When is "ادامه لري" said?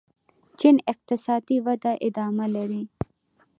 2.07-2.83